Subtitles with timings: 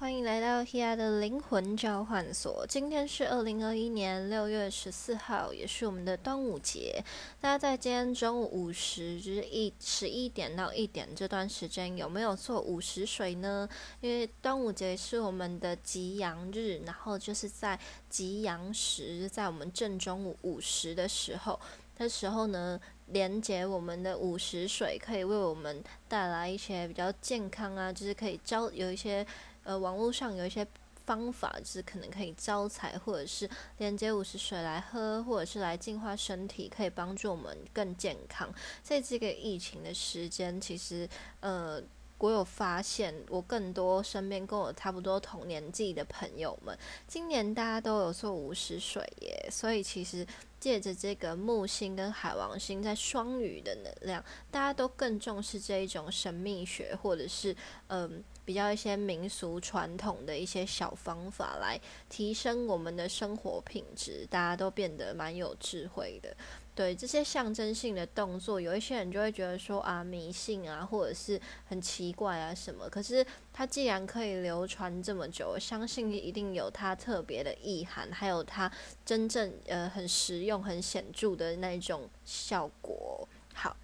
[0.00, 2.64] 欢迎来到 Hea 的灵魂交换所。
[2.68, 7.04] 今天是二零二一年六月十四号，也是我们的端午节。
[7.40, 13.68] 大家在今天中午午时，就是一十一点到一点这段时间，有没有做午时水呢？
[14.00, 17.76] 因为端午节是我们的吉阳日，然后就是在
[18.08, 21.58] 吉阳时，在我们正中午午时的时候，
[21.96, 29.26] 的时候呢，连接我们的午时水，可以为我们带来一些比较健康啊，就是可以招有一些。
[29.68, 30.66] 呃，网络上有一些
[31.04, 33.46] 方法，就是可能可以招财，或者是
[33.76, 38.50] 连接五十水来喝，或者是来净化身体，可以帮助我们更健康。
[38.82, 41.06] 在这个疫情的时间，其实
[41.40, 41.82] 呃，
[42.16, 46.74] 我有发现，我更多身边跟我差不多同年纪的朋友们，
[47.06, 50.26] 今年大家都有做五十水耶，所以其实。
[50.60, 57.54] 借着这个木星跟海王星在双鱼的能量，大家都更重视这一种神秘学，或者是
[57.86, 66.34] 嗯比较一些民俗传统的一些小方法来提升我们的生活品质，大家都变得蛮有智慧的。
[66.74, 72.88] 对这些象征性的动作，有一些人就会觉得说啊迷信啊，或者是很奇怪啊什么。
[72.88, 78.72] 可是它既然可以流传这么久，我相信一定有它特别的意涵，还有它
[79.04, 83.28] 真正呃很实用、很显著的那种效果。
[83.52, 83.76] 好，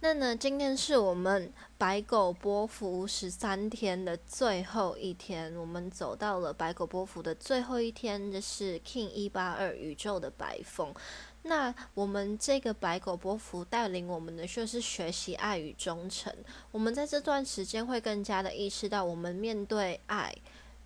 [0.00, 1.52] 那呢，今天是我们
[1.84, 10.94] 白狗波幅十三天的最后一天，我们走到了白狗波幅的最后一天，这是 King 一八二宇宙的白凤。
[11.42, 16.34] 那我们这个白狗波幅带领我们的就是学习爱与忠诚。
[16.70, 20.34] 我们在这段时间会更加的意识到，我们面对爱。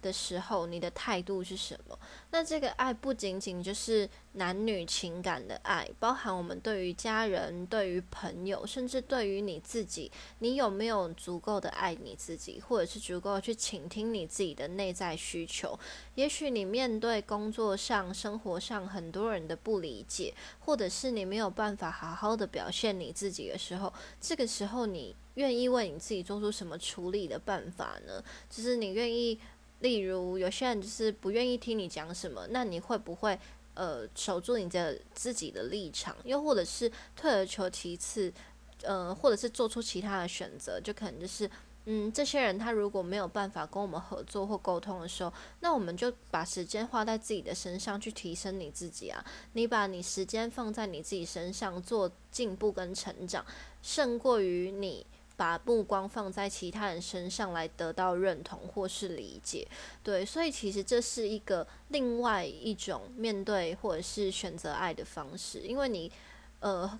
[0.00, 1.98] 的时候，你的态度是什么？
[2.30, 10.10] 那这个爱不仅仅就是男女情感的爱，包含我们对于家人、对于朋友，甚至对于你自己，
[10.40, 15.78] 你有没有足够的爱你自己，或者是足够去倾听你自己的内在需求？
[16.14, 28.22] 也许你面对工作上、生活上很多人的不理解，或者是你没有办法好好的表现你自己的时候，这个时候你愿意为你自己做出什么处理的办法呢？
[28.48, 29.40] 就是你愿意。
[29.80, 33.38] 例如，有些人就是不愿意听你讲什么，那你会不会
[33.74, 36.16] 呃守住你的自己的立场？
[36.24, 38.32] 又或者是退而求其次，
[38.82, 40.80] 呃，或者是做出其他的选择？
[40.80, 41.48] 就可能就是，
[41.84, 49.24] 嗯，这些人他如果没有办法跟我们合作或沟通的时候，那我们就把时间花在自己的身上去提升你自己啊！
[49.52, 53.46] 你把你时间放在你自己身上做进步跟成长，
[53.80, 55.06] 胜过于你。
[55.38, 59.66] 把目光放在其他人身上来得到认同或是理解，
[60.02, 66.10] 对，所以其实这是一个另外一种面对或者是选择爱的方式，因为你，
[66.58, 66.98] 呃，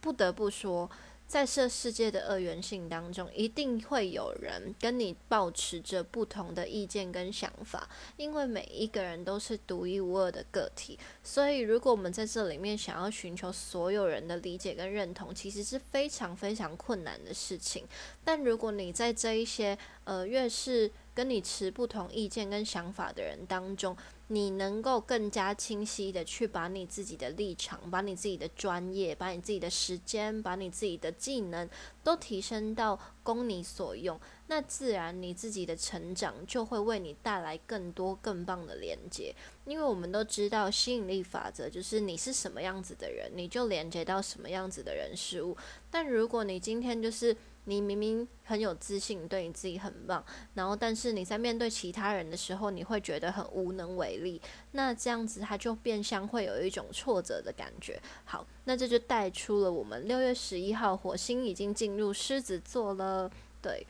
[0.00, 0.88] 不得不说。
[1.32, 7.88] 在这世界的二元性当中，一定会有人跟你保持着不同的意见跟想法，
[8.18, 10.98] 因为每一个人都是独一无二的个体。
[11.24, 17.86] 所以，如果我们在这里面想要寻求所有人的理解跟认同，其实是非常非常困难的事情。
[18.22, 23.96] 但如果你在这一些呃，越是跟你持不同意见跟想法的人当中，
[24.32, 31.68] 你能够更加清晰的去把你自己的立场、把你自己的专业、把你自己的时间、把你自己的技能
[32.02, 39.34] 都提升到供你所用，那自然你自己的成长就会为你带来更多更棒的连接。
[39.66, 45.54] 因为我们都知道吸引力法则，就是你是什么样子的人，你就连接到什么样子的人事物。
[45.90, 50.24] 但如果你今天就是你明明很有自信，对你自己很棒，
[50.54, 54.40] 然后但是你在面对其他人的时候，你会觉得很无能为力。
[54.72, 58.00] 那这样子，它就变相会有一种挫折的感觉。
[58.24, 63.30] 好，那这就带出了我们六月十一号，火星已经进入狮子座了。
[63.60, 63.86] 对，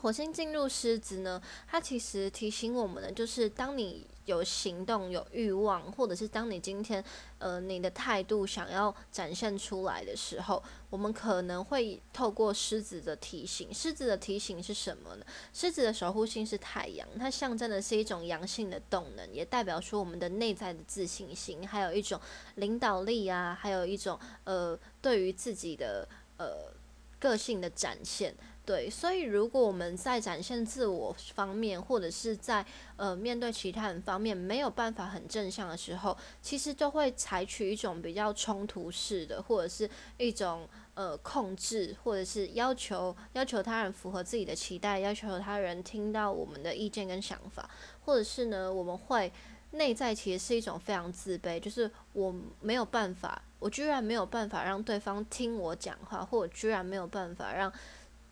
[0.00, 7.02] 火星进入狮子呢，它其实提醒我们的就是，当你有行动、有欲望，或者是当你今天，
[7.38, 13.72] 呃，你的态度想要展现出来的时候，我们可能会透过狮子的提醒。
[13.72, 15.24] 狮子的提醒是什么呢？
[15.54, 22.20] 狮子的守护星是太阳，它象征的是一种阳性的动能，也代表说我们的内在的自信心，还有一种
[22.56, 26.70] 领导力啊，还有一种呃，对于自己的呃
[27.18, 28.34] 个性的展现。
[28.64, 32.62] 对，所以如果我们在展现自我方面，或者是在
[32.96, 39.88] 呃面对其他人方面没有办法很正向的时候，其实就会采取一种比较冲突式的，或者是
[40.18, 47.70] 一种呃控制，或者是要求要求他人符合自己的期待，要求他人听到我们的意见跟想法，
[48.04, 49.32] 或者是呢，我们会
[49.70, 57.72] 内在其实是一种非常自卑，就是我没有办法，我居然没有办法让对方听我讲话，或者居然没有办法让。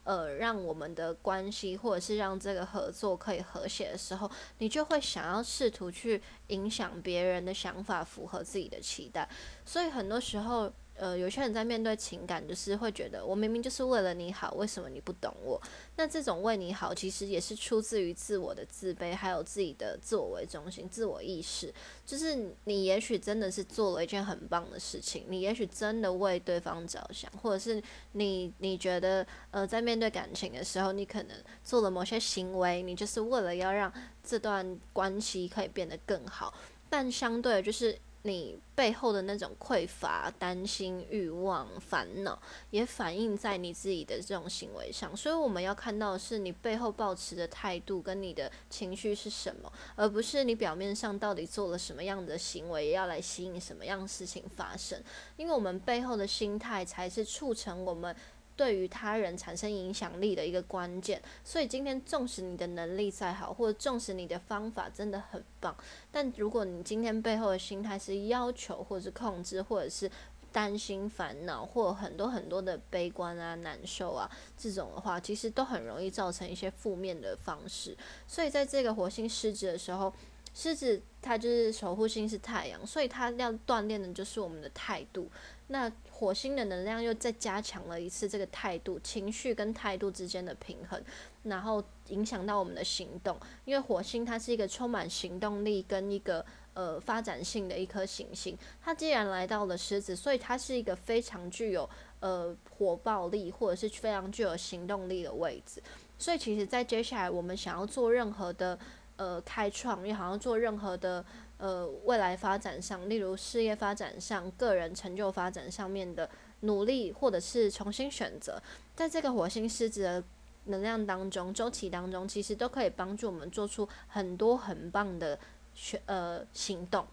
[0.04, 9.28] 呃，让我们的关系或者是让这个合作可以和谐的时候，你就会想要试图去影响别人的想法，符合自己的期待。
[9.64, 10.72] 所以很多时候。
[10.98, 15.60] 呃，有些人在面对情感，就是会觉得我明明就是为了你好，为什么你不懂我？
[15.96, 21.72] 那这种为你好，其实也是出自于自我的自卑，还有自己的自我为中心、自我意识。
[22.04, 27.82] 就是你也许真的是做了一件很棒的事情，你也许真的为对方着想，或者是
[28.12, 33.92] 你你觉得呃，在面对感情的时候，你可能做了某些行为，你就是为了要让
[34.24, 36.54] 这段关系可以变得更好。
[36.88, 37.98] 但相对就是。
[38.26, 42.38] 你背后的那种匮乏、担心、欲望、烦恼，
[42.70, 45.16] 也反映在你自己的这种行为上。
[45.16, 55.02] 所以我们要看到的是你背后保持的态度跟你的情绪是什么，而不是你表面上到底做了什么样的行为，要来吸引什么样事情发生。
[55.36, 58.14] 因为我们背后的心态，才是促成我们。
[58.56, 65.76] 对于他人产生影响力的一个关键，所以今天纵使你的能力再好，或者纵使你的方法真的很棒，
[66.10, 70.10] 但如果你今天背后的心态是要求，或者是控制，或者是
[70.50, 77.94] 担心、烦恼，或很多很多的悲观啊、难受啊这种的话，其实都很容易造成一些负面的方式。
[78.26, 80.10] 所以在这个火星狮子的时候，
[80.54, 85.30] 狮子它就是守护星是太阳，所以它要锻炼的就是我们的态度。
[85.66, 90.98] 那火星的能量又再加强了一次这个态度、情绪跟态度之间的平衡，
[91.42, 93.38] 然后影响到我们的行动。
[93.66, 96.42] 因为火星它是一个充满行动力跟一个
[96.72, 101.86] 呃发展性的一颗行星，它既然来到了狮子，所以它是一个非常具有
[102.20, 105.82] 呃火爆力或者是非常具有行动力的位置。
[106.16, 108.78] 所以其实，在接下来我们想要做任何的
[109.16, 111.22] 呃开创，又好像做任何的。
[111.58, 116.28] 呃，未来发展上，例如事业发展上、个人成就发展上面的
[116.60, 118.62] 努力，或者是重新选择，
[118.94, 120.24] 在这个火星狮子的
[120.66, 125.38] 能量当中、周期当中，其实都可以帮助我们做出很多很棒的
[125.74, 127.06] 选呃行动。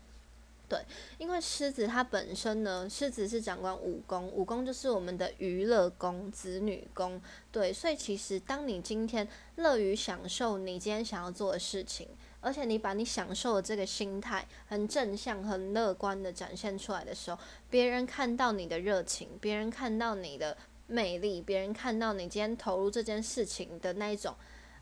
[0.68, 0.80] 对，
[1.18, 7.22] 因为狮子它本身呢，狮子是掌管五宫，五宫就是我们的娱乐宫、子女宫。
[7.52, 12.08] 对，所以其实当你今天乐于享受你今天想要做的事情。
[12.44, 20.56] 而且你把你享受的这个心态很正向、很乐观的展现出来的时候，别人看到你的热情，别人看到你的
[20.88, 24.36] 魅力，别人看到你今天投入这件事情的那一种，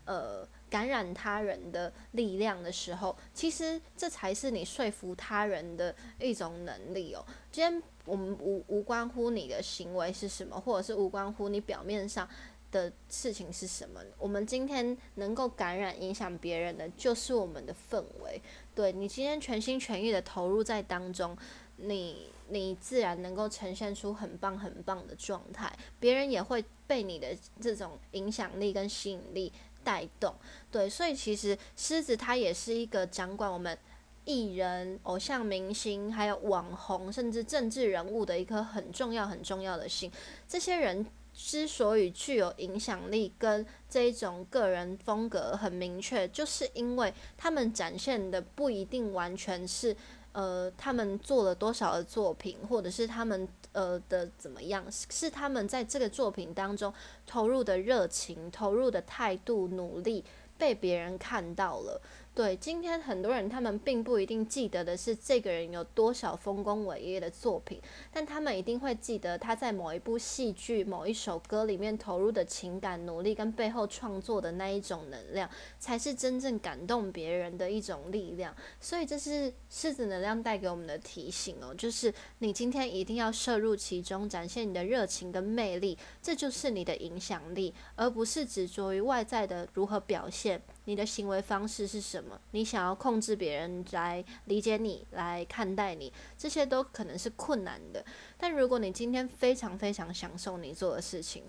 [0.04, 7.24] 呃，感染他人的力量的时候，其实这才是你说服他人的一种能力哦。
[7.52, 12.28] 今天我们无无关乎你的行为是什么，或者是无关乎你表面上。
[12.72, 14.00] 的事情是什么？
[14.18, 18.42] 我们今天能够感染、影响别人的，就是我们的氛围。
[18.74, 21.36] 对你今天全心全意的投入在当中，
[21.76, 25.70] 你你自然能够呈现出很棒、很棒的状态，
[26.00, 29.52] 别人也会被你的这种影响力跟吸引力
[29.84, 30.34] 带动。
[30.70, 33.76] 对，所以其实狮子它也是一个掌管我们
[34.24, 40.10] 艺人、偶像明星，还有网红，甚至政治人物的一颗很重要、很重要的心。
[40.48, 41.06] 这些人。
[41.34, 49.96] 之所以具有影响力跟这一种个人风格很明确，就是因为他们展现的不一定完全是，
[50.32, 56.92] 呃，他们做了多少的作品，或者是他们呃的怎么样，是他们在这个作品当中
[57.26, 60.24] 投入的热情、投入的态度、努力
[60.58, 62.00] 被别人看到了。
[62.34, 67.78] 对，今天很多人他们并不一定记得的是这个人有多少丰功伟业的作品，
[68.10, 75.46] 但他们一定会记得他在某一部戏剧、某一首歌里面投入的情感、努力跟背后创作的那一种能量，
[75.78, 78.56] 才是真正感动别人的一种力量。
[78.80, 90.62] 所以这是狮子能量带给我们的提醒哦，就是你今天一定要摄入其中，展现你的热情跟魅力，这就是你的影响力，而不是执着于外在的如何表现。
[90.84, 92.40] 你的行为方式是什么？
[92.50, 98.04] 你想要控制别人来理解你、来看待你，这些都可能是困难的。
[98.36, 101.44] 但如果你今天非常非常享受你做的事情，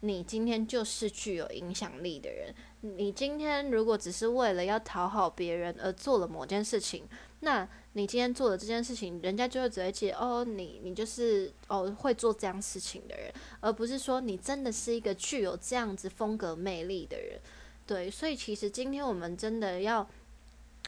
[0.00, 2.54] 你今天就是具有影响力的人。
[2.80, 7.04] 你今天如果只是为了要讨好别人而做了某件事情，
[7.40, 17.38] 那你今天做的这件事情，人家就会只会记哦，你你就是哦会做这样事情的人，而不是说你真的是一个具有这样子风格魅力的人。
[17.90, 20.08] 对，所以其实今天我们真的要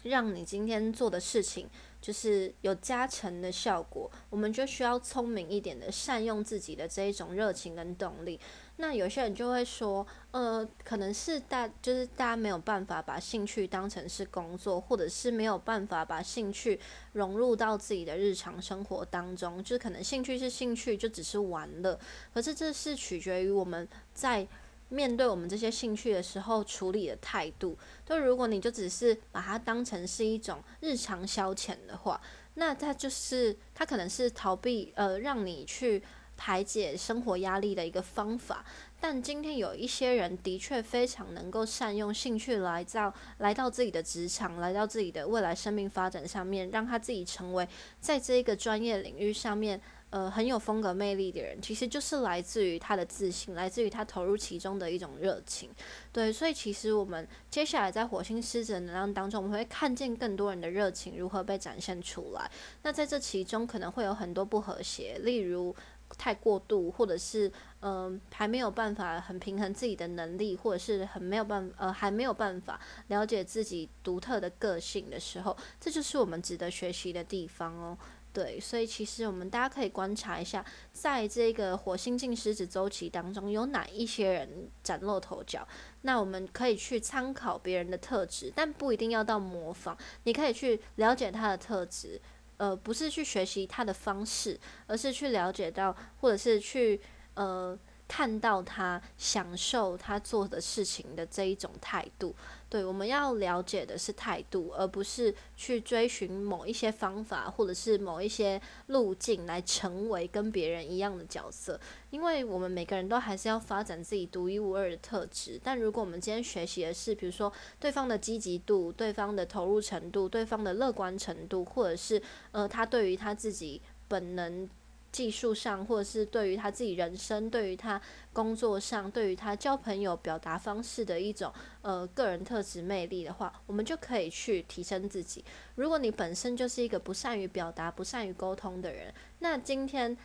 [0.05, 1.69] 让你今天做的事情
[2.01, 8.39] 就是有加成的效果，我们就需要聪明一点的善用自己的这一种热情跟动力。
[8.77, 16.79] 那有些人就会说，呃，可能是大就是大家没有办法把兴趣当成是工作，或者是没有办法把兴趣
[17.15, 21.99] 融入到自己的日常生活当中，就是可能兴趣是兴趣，就只是玩乐。
[22.33, 24.47] 可是这是取决于我们在。
[24.93, 27.77] 面对我们这些兴趣的时候处理的态度。
[28.05, 32.21] 就如果你就只是把它当成是一种日常消遣的话，
[32.55, 36.03] 那它就是它可能是逃避呃让你去
[36.37, 38.65] 排解生活压力的一个方法。
[39.01, 47.67] 但今天有一些人的确非常能够善用兴趣来到来到自己的职场，来到自己的未来生命发展上面，让他自己成为
[48.01, 49.81] 在这一个专业领域上面
[50.13, 55.69] 呃很有风格魅力的人，其实就是来自于他的自信，来自于他投入其中的一种热情。
[56.13, 62.49] 对，所以其实我们接下来在火星狮子的能量当中，我们会看见更多人的热情如何被展现出来。
[62.83, 65.75] 那在这其中可能会有很多不和谐，例如。
[66.19, 67.51] 太过度，或者是
[67.81, 77.97] 嗯还没有办法很平衡自己的能力，或者是很没有办呃还没有办法了解自己独特的个性的时候，这就是我们值得学习的地方哦。
[78.33, 85.69] 对，所以其实我们大家可以观察一下，在这个火星进狮子周期当中，有哪一些人崭露头角？
[86.01, 92.21] 那我们可以去参考别人的特质，但不一定要到模仿，你可以去了解他的特质。
[92.57, 97.01] 呃，不是去学习他的方式，而是去了解到，或者是去
[97.35, 102.35] 呃看到他享受他做的事情的这一种态度。
[102.73, 111.79] 对，我们要了解的是态度，而不是去追寻某一些方法或者是某一些路径来成为跟别人一样的角色。
[112.09, 115.61] 因为我们每个人都还是要发展自己独一无二的特质。
[115.63, 124.67] 但如果我们今天学习的是，比如说对方的积极度、对方的投入程度、对方的乐观程度，或者是呃他对于他自己本能。
[125.13, 128.01] 技术上，或者是对于他自己人生、对于他
[128.33, 131.53] 工作上、对于他交朋友表达方式的一种
[131.83, 135.45] 呃个人特质魅力的话，我们就可以去提升自己。
[135.75, 140.17] 如果你本身就是一个不善于表达、不善于沟通的人，那今天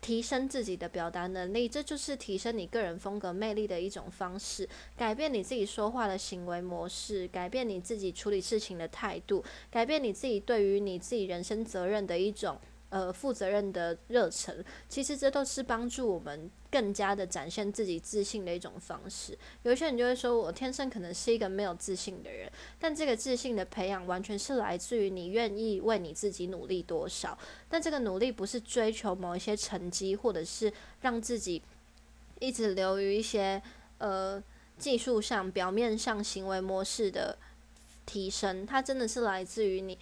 [0.00, 4.68] 提升自己的表达能力，这就是提升你个人风格魅力的一种方式。
[4.96, 12.56] 改变你自己说话的行为模式，改变你自己处理事情的态度，改变你自己对于你自己人生责任的一种。
[12.88, 19.36] 呃，负责任的热忱，其实这都是帮助我们更加的展现自己自信的一种方式。
[19.64, 27.36] 有些人就会说，我天生可能是一个没有自信的人，但这个自信的培养完全是来自于你愿意为你自己努力多少。
[27.68, 31.60] 但这个努力不是追求某一些成绩，或者是让自己
[32.38, 33.60] 一直流于一些
[33.98, 34.40] 呃
[34.78, 37.36] 技术上、表面上行为模式的
[38.06, 39.98] 提升，它真的是来自于你。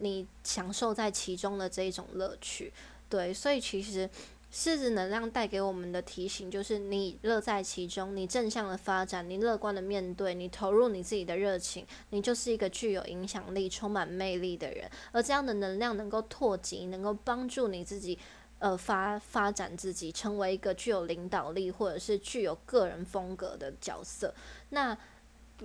[0.00, 2.72] 你享受在其中的这一种乐趣，
[3.08, 4.08] 对，所以其实
[4.50, 14.90] 狮子能量带给我们的提醒就是：你乐在其中，你正向的发展，你乐观的面对，你投入你自己的热情，你就是一个具有影响力、充满魅力的人。
[15.12, 18.18] 而这样的能量能够拓及，能够帮助你自己，
[18.58, 24.34] 呃，发发展自己，成为一个具有领导力或者是具有个人风格的角色。
[24.70, 24.98] 那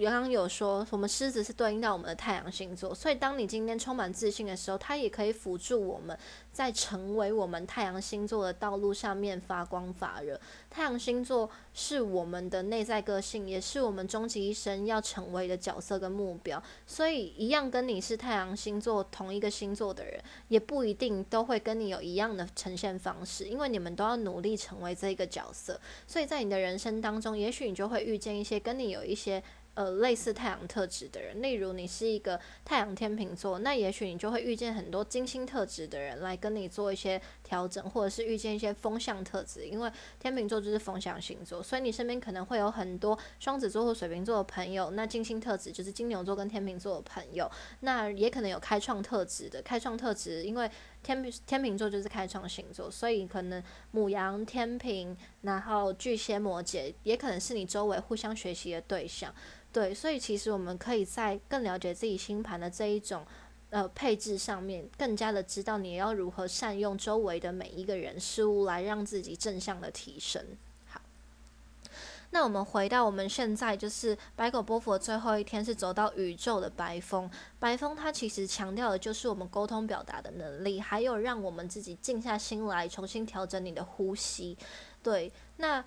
[0.03, 6.17] 刚刚有说，我们狮子是对应到我们的太阳星座，所以当你今天充满自信的时候，它也可以辅助我们
[6.51, 10.37] 在成为我们太阳星座的道路上面发光发热。
[10.69, 16.61] 太阳星座是我们的内在个性，也是我们终其一生要成为的角色跟目标。
[16.85, 25.79] 所以，一样跟你是太阳星座同一个星座的人，也不一定都会跟你有一样的呈现方式，因为你们都要努力成为这个角色。
[26.05, 29.41] 所以在你的人生当中，也许你就会遇见一些跟你有一些。
[29.75, 44.91] 呃，类似太阳特质的人，例如你是一个太阳天秤座，那也许你就会遇见很多金星特质的人来跟你做一些调整，或者是遇见一些风象特质，因为天秤座就是风象星座，所以你身边可能会有很多双子座或水瓶座的朋友。
[44.91, 47.51] 那金星特质就是金牛座跟天秤座的朋友，
[47.81, 50.71] 那也可能有开创特质的开创特质，因为
[51.05, 59.31] 天天秤座就是开创星座，所以可能母羊、天平，然后巨蟹、摩羯，也可能是你周围互相学习的对象。
[59.71, 63.23] 对，所以其实我们可以在更了解自己星盘的这一种
[63.69, 70.43] 呃配置上面，更加的知道你要如何善用周围的每一个人事物来让自己正向的提升。
[72.35, 84.57] 那我们回到我们现在就是白狗波佛最后一天是走到宇宙的白风，白风它其实强调的就是我们沟通表达的能力，还有让我们自己静下心来重新调整你的呼吸。
[85.01, 85.81] 对，那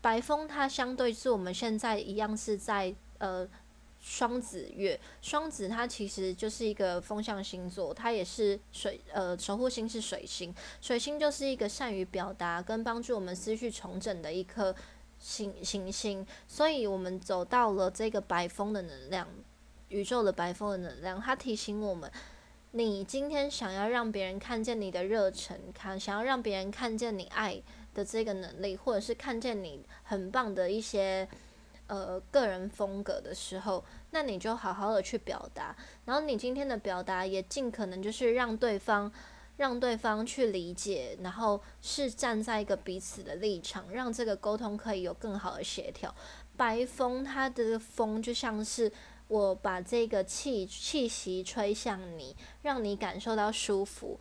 [0.00, 2.94] 白风它相对是我们现在一样是在。
[3.18, 3.46] 呃，
[4.00, 14.74] 双子月，双子它其实就是一个风象星座，它也是水，呃，守护星是水星，水星就是一个善于表达跟帮助我们思绪重整的一颗
[15.20, 19.28] 星行星，所以我们走到了这个白风的能量，
[19.88, 22.10] 宇宙的白风的能量，它提醒我们，
[22.72, 27.62] 你今天想要让别人看见你的热忱，看想要让别人看见你爱
[27.94, 31.28] 的这个能力，或者是看见你很棒的一些。
[31.86, 35.74] 呃个人风格的时候，那你就好好的去表达，
[36.04, 39.10] 然后你今天的表达也尽可能就是让对方
[39.60, 46.14] 让对方去理解，然后是站在一个彼此的立场，让这个沟通可以有更好的协调。
[46.56, 48.90] 白风它的风就像是
[49.28, 54.18] 我把这个气气息吹向你，让你感受到舒服。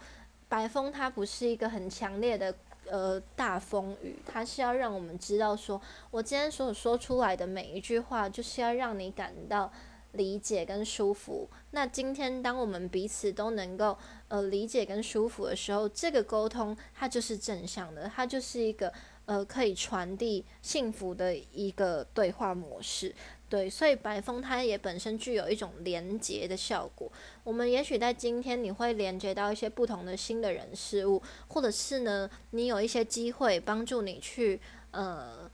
[0.50, 2.54] 白风它不是一个很强烈的
[2.90, 5.82] 呃大风雨，它是要让我们知道说，
[6.12, 9.72] 我今天所说出来的每一句话，就是要让你感到
[10.14, 11.50] 理解跟舒服。
[11.72, 13.98] 那今天当我们彼此都能够
[14.28, 18.92] 呃理解跟舒服的时候，这个沟通它就是正向的，它就是一个
[19.26, 23.14] 呃可以传递幸福的一个对话模式。
[23.48, 27.12] 对，所以白风它也本身具有一种连接的效果。
[27.44, 34.62] 我们也许在今天你会连接到一些不同的新的人事物，或者是呢，你有一些机会帮助你去
[34.92, 35.49] 呃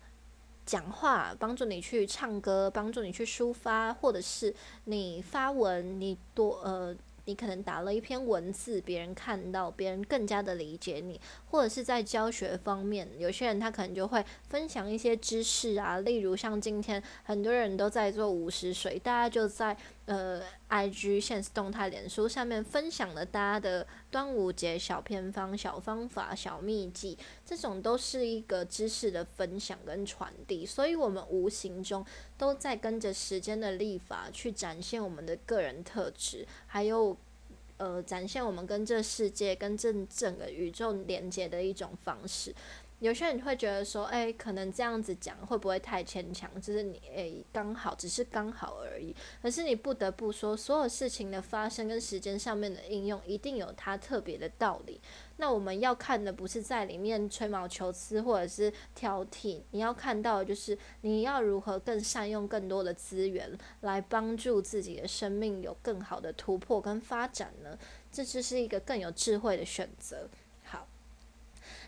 [0.65, 4.53] 讲话，帮助你去唱歌，帮助你去抒发，或者是
[4.85, 6.95] 你发文，你多呃。
[7.27, 11.19] 你可能打了一篇文字，别人看到，别人更加的理解你，
[11.55, 19.75] 或者是在教学方面，有些人他可能就会分享一些知识啊，例如像今天很多人都在做五十水，大家就在。
[20.05, 32.05] 呃，IG 现实动态、脸书上面分享了大家的端午节小偏方、小方法、小秘籍，这种都是一个知识的分享跟传递，所以我们无形中
[32.37, 37.17] 都在跟着时间的立法去展现我们的个人特质，还有
[37.77, 42.53] 呃，展现我们跟这世界、跟这整个宇宙连接的一种方式。
[42.99, 46.49] 有些人会觉得说，哎，可能这样子讲会不会太牵强？
[46.61, 49.13] 就是你，哎，刚好，只是刚好而已。
[49.41, 55.01] 可是你不得不说，所有事情的发生跟时间上面的应用，一定有它特别的道理。
[55.37, 63.51] 那我们要看的不是在里面吹毛求疵或者是挑剔，你要看到的就是你要如何更善用更多的资源
[63.81, 67.77] 来帮助自己的生命有更好的突破跟发展呢？
[68.11, 70.29] 这就是一个更有智慧的选择。
[70.63, 70.87] 好，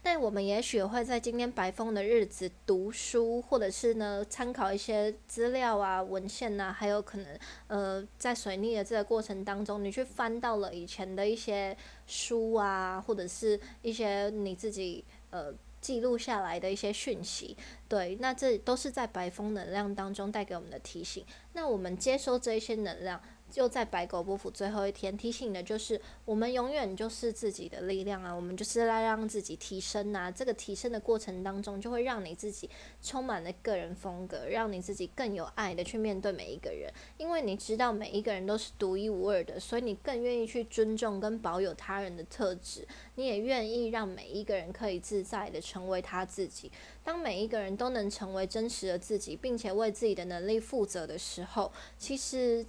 [0.04, 11.76] 那我们也许会在今天白风的日子读书，或者是呢参考一些资料啊、文献呐，还有可能呃在水逆的这个过程当中，你去翻到了以前的一些
[12.08, 17.56] 书啊，或者是一些你自己呃记录下来的一些讯息，
[17.88, 21.24] 对，那这都是在白风能量当中带给我们的提醒。
[21.54, 23.22] 那我们接收这一些能量。
[23.50, 30.30] 就在白狗波府最后一天，提醒的就是我们永远就是自己的力量啊，我们就是来让自己提升啊。
[30.30, 32.70] 这个提升的过程当中，就会让你自己
[33.02, 36.92] 充满了个人风格，让你自己更有爱的去面对每一个人。
[37.18, 46.72] 因为你知道每一个人都是独一无二的，所以你更愿意去尊重跟保有他人的特质，你也愿意让每一个人可以自在的成为他自己。
[47.04, 52.66] 当每一个人都能成为真实的自己，并且为自己的能力负责的时候，其实。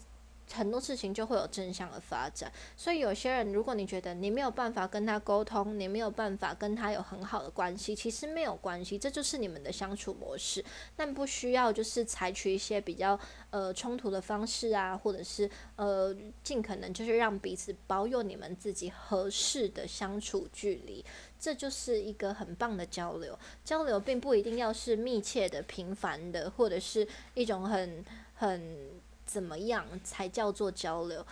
[0.53, 10.65] 很多事情就会有正向的发展，所以有些人，如果你觉得你没有办法跟他沟通，你没有办法跟他有很好的关系，其实没有关系，这就是你们的相处模式，
[10.97, 13.19] 但不需要就是采取一些比较
[13.51, 21.05] 呃冲突的方式啊，或者是呃尽可能就是让彼此保有你们自己合适的相处距离，
[21.39, 23.39] 这就是一个很棒的交流。
[23.65, 28.98] 交流并不一定要是密切的、频繁的，或者是一种很很。
[29.29, 31.25] 怎么样才叫做交流？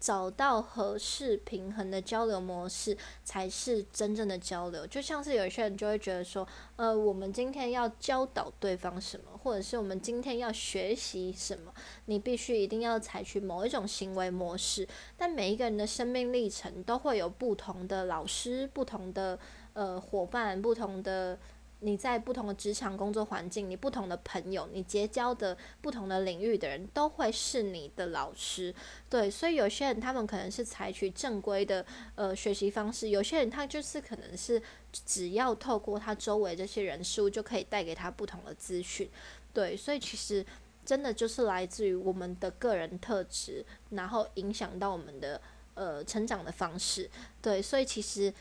[0.00, 4.86] 找到合适平衡的交流模式，才是真正的交流。
[4.86, 11.72] 就像是有些人就会觉得说，呃，我们今天要教导对方什么，或者是我们今天要学习什么，
[12.04, 14.86] 你必须一定要采取某一种行为模式。
[15.16, 19.38] 但每一个人的生命历程都会有不同的老师、不同的
[19.72, 21.38] 呃伙伴、不同的。
[21.80, 28.74] 你在不同的职场工作环境，你不同的朋友，你结交的不同的领域的人，都会是你的老师。
[29.10, 31.84] 对，所以有些人他们可能是采取正规的
[32.14, 39.10] 呃学习方式，有些人他就是可能是只要透过他周围这些人事物，就可以带给他不同的资讯。
[39.52, 40.44] 对，所以其实
[40.86, 45.38] 真的就是来自于我们的个人特质，然后影响到我们的
[45.74, 47.10] 呃成长的方式。
[47.42, 48.32] 对，所以其实。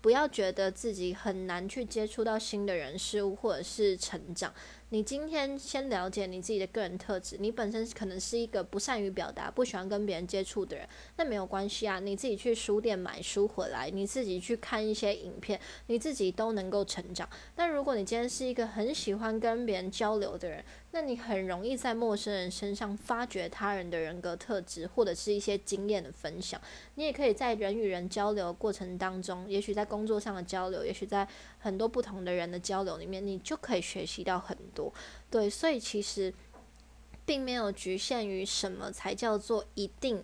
[0.00, 4.52] 不要觉得自己很难去接触到新的人事物，或者是成长。
[4.90, 17.28] 你今天先了解你自己的个人特质，你本身可能是一个不善于表达、不喜欢跟别人接触的人，那没有关系啊，你自己去书店买书回来，你自己去看一些影片，你自己都能够成长。
[17.56, 26.60] 但如果你今天是一个很喜欢跟别人交流的人，那你很容易在陌生人身上发掘他人的人格特质，或者是一些经验的分享。
[26.94, 31.26] 你也可以在人与人交流过程当中，也许在工作上的交流，也许在
[31.66, 34.56] 很多不同的人的交流里面，你就可以学习到很。
[34.72, 34.92] 多
[35.28, 36.32] 对，所以其实
[37.24, 40.22] 并没有局限于什么才叫做一定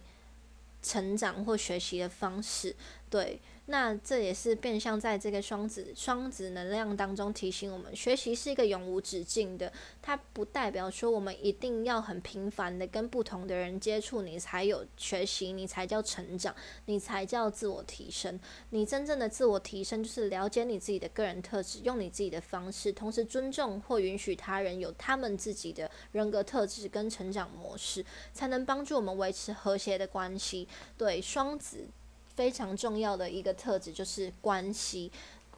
[0.83, 2.76] 成长或学习的方式，
[3.11, 3.40] 对。
[3.72, 9.72] 那这也是变相在这个双子双子能量当中提醒我们，学习是一个永无止境的。
[10.02, 16.54] 它不代表说我们一定要很频繁的跟不同的人接触，你才有学习，你才叫成长，
[16.85, 18.38] 你才叫自我提升。
[18.68, 28.04] 你真正的自我提升，就是了解你自己的个人特质，用你自己的方式，同时尊重或允许他人有他们自己的人格特质跟成长模式，
[28.35, 30.68] 才能帮助我们维持和谐的关系。
[30.98, 31.87] 对双子。
[32.35, 35.11] 非常重要的一个特质就是关系，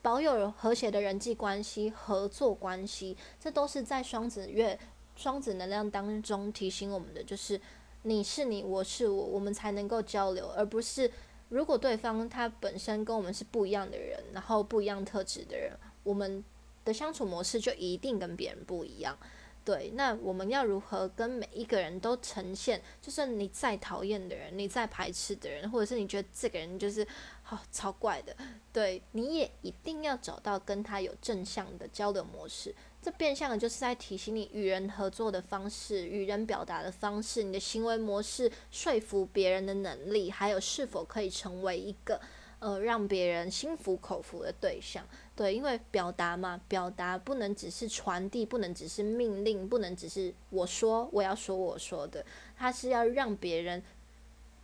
[0.02, 4.78] 保有和谐的人际关系、合作关系，这都是在双子月、
[5.16, 7.60] 双子能量当中提醒我们的，就是
[8.02, 11.10] 你是你，我是我，我们才能够交流，而不是
[11.48, 16.44] 如果对方他本身跟我们是不一样的人，然后不一样特质的人，我们
[16.84, 19.16] 的相处模式就一定跟别人不一样。
[19.64, 22.82] 对，那我们要如何跟每一个人都呈现？
[23.00, 27.06] 就算你再讨厌的人，你再排斥的人，或者是你觉得这个人就是
[27.42, 28.36] 好超怪的，
[28.72, 32.74] 对，你也一定要找到跟他有正向的交流模式。
[33.00, 42.20] 这变相的就是在提醒你与人合作的方式、与人表达的方式、你的行为模式、说服别人的能力，还有是否可以成为一个
[42.64, 45.06] 呃让别人心服口服的对象。
[45.36, 52.24] 对，因为表达嘛，表达不能只是传递，不能只是命令，不能只是我说我要说我说的，
[52.56, 53.82] 它是要让别人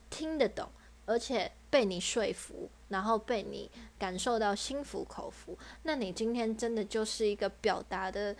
[0.08, 0.66] 听得懂，
[1.04, 5.58] 而且被你说服，然后被你感受到心服口服。
[5.82, 8.34] 那你今天真的就是一个表达的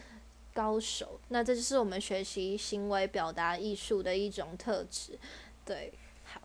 [0.55, 5.18] 高手，那这就是我们学习行为表达艺术的一种特质。
[5.66, 5.92] 对，
[6.25, 6.40] 好，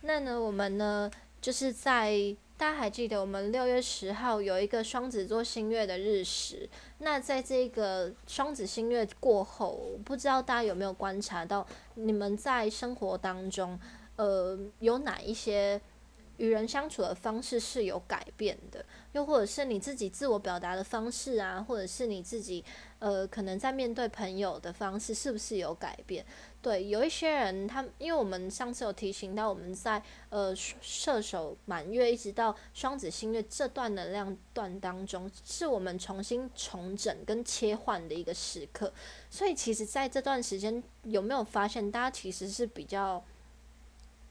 [0.00, 1.08] 那呢，我们呢，
[1.40, 2.34] 就是在。
[2.58, 6.66] 大家还记得我们六月十号有一个双子座新月的日食？
[6.98, 11.66] 那在这个双子星月过后，不知道大家有没有观察到，
[11.96, 13.78] 你们在生活当中，
[14.16, 15.78] 呃，有哪一些
[16.38, 18.84] 与人相处的方式是有改变的？
[19.12, 22.62] 又或者是你自己自我表达的方式啊，或者是你自己
[22.98, 26.24] 呃，可能在面对朋友的方式，是不是有改变？
[26.60, 38.92] 对，有一些人，他因为我们上次有提醒到，我们在呃射手满月一直到双子星月这段能量段当中，是我们重新重整跟切换的一个时刻。
[39.30, 43.22] 所以其实在这段时间，有没有发现大家其实是比较，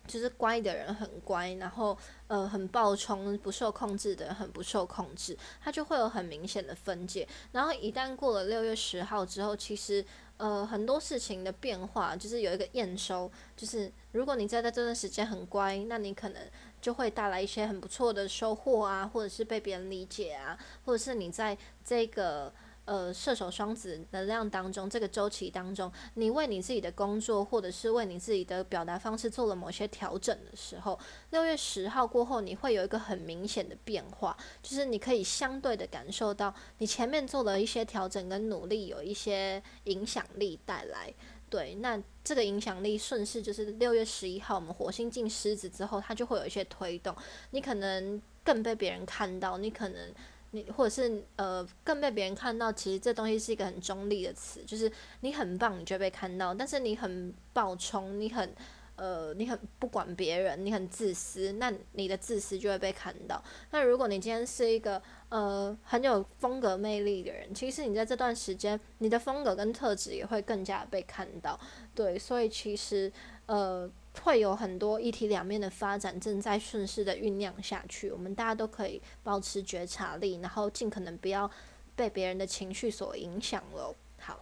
[0.07, 7.27] 就是乖的人很乖，然后呃很暴冲不受控制的人很不受控制，他就会有很明显的分界。
[7.51, 10.05] 然后一旦过了六月十号之后，其实。
[10.37, 16.41] 呃，很多事情的变化就是有一个验收，就是如果你在在这段时间很乖，那你可能
[16.81, 22.51] 就会带来一些很不错的收获啊，或者是被别人理解啊，或者是你在这个。
[22.85, 30.97] 呃，射手双子能量当中，这个周期当中，你为你自己的工作，或者是为你自己的表达方式做了某些调整的时候，
[31.31, 41.11] 六月十号过后，你会有一个很明显的变化，就是你可以相对的感受到，你前面做了一些调整跟努力，有一些影响力带来。
[41.49, 47.15] 对，那这个影响力顺势就是六月十一号，我们火星进狮子之后，它就会有一些推动，
[47.49, 50.13] 你可能更被别人看到，你可能。
[50.55, 54.89] 你或者是呃，更被别人看到，其实这东西是一个很中立的词，就是
[55.19, 58.55] 你很棒，你就被看到；但是你很暴冲，你很
[58.95, 63.43] 呃，你很不管别人，你很自私，那你的自私就会被看到。
[63.71, 71.59] 那如果你今天是一个呃很有风格魅力的人，其实你在这段时间，你的风格跟特质也会更加被看到。
[71.93, 73.11] 对，所以其实
[73.47, 73.91] 呃。
[74.23, 81.49] 会有很多一体两面的发展正在顺势的酝酿下去，我们大家都可以保持觉察力，然后尽可能不要
[81.95, 83.93] 被别人的情绪所影响了。
[84.19, 84.39] 好，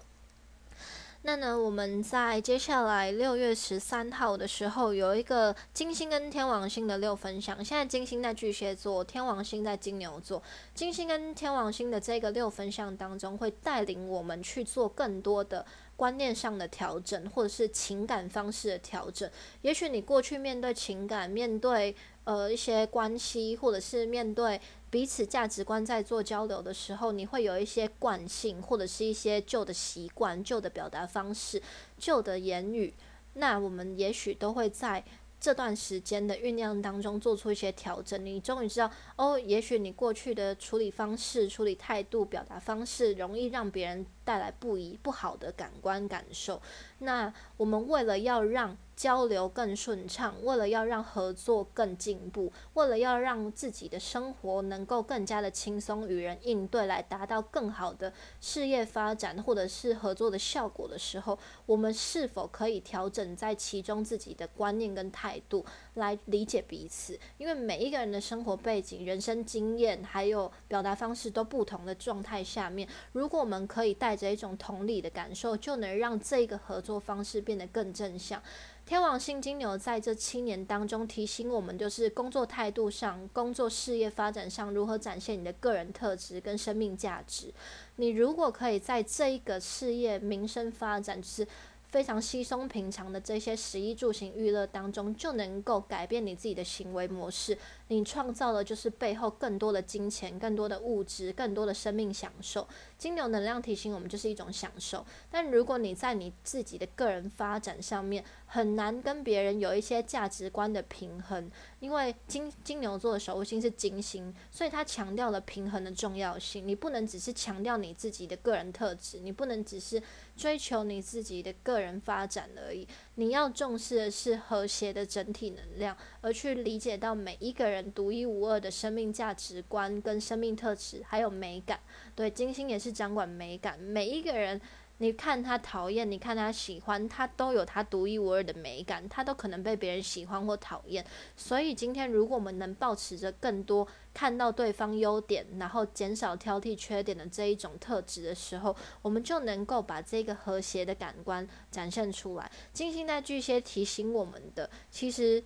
[1.24, 10.42] 那呢，我们在接下来六月十三号的时候有一个金星跟天王星的六分相，现在金星在巨蟹座，天王星在金牛座，
[10.74, 15.66] 金星跟天王星的这个六分相当中，会带领我们去做更多的。
[15.96, 19.30] 观念上的调整，或者是情感方式的调整。
[19.62, 31.62] 也许你过去面对情感、面对呃一些关系，或者是面对彼此价值观在做交流的时候，你会有一些惯性，或者是一些旧的习惯、旧的表达方式、
[31.98, 32.94] 旧的言语。
[33.36, 35.04] 那我们也许都会在
[35.44, 38.26] 这段时间的酝酿当中做出一些调整。
[38.26, 44.06] 你终于知道，哦，也许你过去的处理方式、处理态度、表达方式，容易让别人。
[44.26, 46.62] 带来不一不好的感官感受。
[47.00, 67.20] 那我们为了要让交流更顺畅，为了要让合作更进步，为了要让自己的生活能够更加的轻松与人应对，来达到更好的事业发展或者是合作的效果的时候，我们是否可以调整在其中自己的观念跟态度，来理解彼此？
[67.38, 78.42] 因为每一个人的生活背景、人生经验还有表达方式都不同的状态下面，如果我们可以带着一种同理的感受，就能让这个合作方式变得更正向。
[78.86, 87.54] 天王星金牛在这七年当中提醒我们，就是工作态度上、工作事业发展上如何展现你的个人特质跟生命价值。
[87.96, 91.48] 你如果可以在这一个事业、民生发展，就是
[91.88, 97.58] 非常稀松平常的这些十一住行娱乐当中，就能够改变你自己的行为模式。
[97.90, 102.68] 你创造的就是背后更多的金钱、更多的物质、更多的生命享受。
[102.98, 105.06] 金牛能量提醒我们，就是一种享受。
[105.30, 116.66] 但如果你在你自己的个人发展上面很难跟别人有一些价值观的平衡，因为金金牛座的守护星是金星，所以它强调了平衡的重要性。
[116.66, 120.02] 你不能只是强调你自己的个人特质，你不能只是
[120.38, 122.88] 追求你自己的个人发展而已。
[123.16, 131.80] 你要重视的是和谐的整体能量，而去理解到每一个人独一无二的生命价值观跟生命特质，还有美感。
[132.16, 134.60] 对，金星也是掌管美感，每一个人。
[135.04, 141.06] 你看他讨厌，你看他喜欢，他都有他独一无二的美感，他都可能被别人喜欢或讨厌。
[141.36, 152.50] 所以今天，如果我们能保持着更多看到对方优点，然后减少挑剔缺点的这一种特质的时候，我们就能够把这个和谐的感官展现出来。
[152.72, 155.44] 金星在巨蟹提醒我们的，其实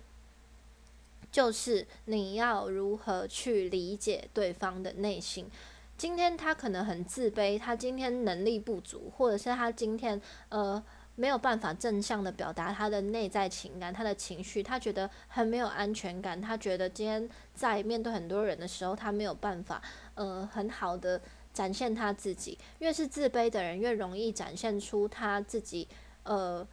[1.32, 5.50] 就是你要如何去理解对方的内心。
[5.98, 10.82] 今天他可能很自卑，他今天能力不足，或者是他今天呃
[11.16, 19.82] 没有办法正向的表达他的内在情感、他的情绪，他觉得很没有安全感，他觉得今天在面对很多人的时候，他没有办法
[20.14, 21.20] 呃很好的
[21.52, 22.56] 展现他自己。
[22.78, 25.88] 越是自卑的人，越容易展现出他自己
[26.22, 26.66] 呃。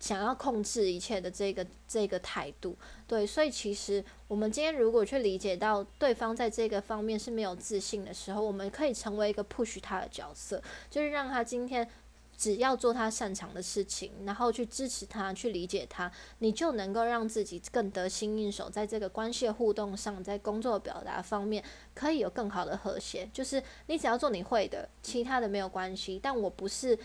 [0.00, 11.88] 想要控制一切的这个这个态度，对，所以其实我们今天如果去理解到对方在这个方面是没有自信的时候，我们可以成为一个 push 他的角色，就是让他今天
[12.36, 23.28] 只要做他擅长的事情，然后去支持他，去理解他，你就能够让自己更得心应手，在这个关系互动上，在工作表达方面可以有更好的和谐。
[23.32, 26.96] 就是你只要做你会的，其他的没有关系，但我不是。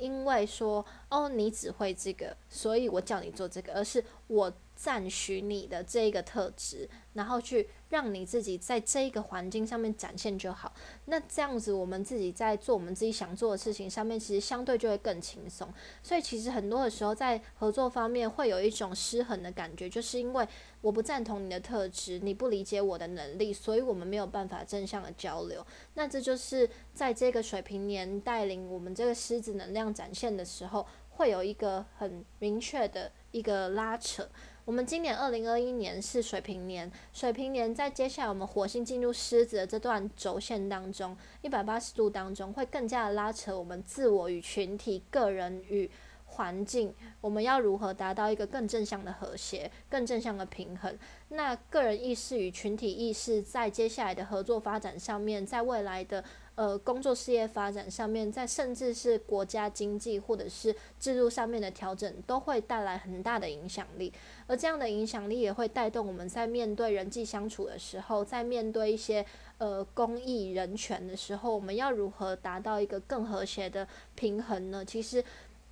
[0.00, 7.68] 因为说哦，你只会这个，所以我叫你做这个，而是我赞许你的这一个特质，然后去。
[7.90, 10.72] 让你自己在这一个环境上面展现就好。
[11.06, 15.68] 那这样子，我们自己在做我们自己想做的事情上面，其实相对就会更轻松。
[16.00, 20.46] 所以，其实很多的时候在合作方面会有一种失衡的感觉，就是因为
[20.80, 25.66] 我不赞同你的特质，你不理解我的能力，所以我们没有办法正向的交流。
[25.94, 34.28] 那这就是在这个水平年带领我们这个狮子能量展现的时候，会有一个很明确的一个拉扯。
[34.70, 45.90] 我们今年二零二一年是水平年，水平年在接下来我们火星进入狮子的这段轴线当中，一百八十度当中会更加的拉扯我们自我与群体、个人与
[46.26, 50.96] 环境，我们要如何达到一个更正向的和谐、更正向的平衡？
[51.30, 56.24] 那个人意识与群体意识在接下来的合作发展上面，在未来的。
[56.56, 64.12] 呃，工作事业发展上面，在甚至是国家经济或者是制度上面的调整，都会带来很大的影响力。
[64.46, 69.24] 而这样的影响力也会带动我们在面对人际相处的时候，在面对一些
[69.56, 74.84] 呃公益人权的时候，我们要如何达到一个更和谐的平衡呢？
[74.84, 75.24] 其实，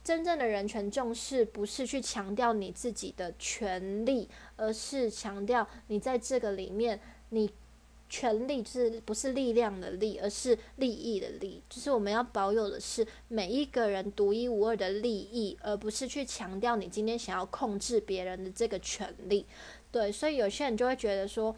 [0.03, 7.51] 真正的人权重视不是去强调你自己的权利，而是强调你在这个里面你。
[8.09, 19.45] 权力是不是力量的力，而是利益的利，就是我们要保有的是每一个人独一无二的利益，而不是去强调你今天想要控制别人的这个权利。
[19.91, 21.55] 对，所以有些人就会觉得说，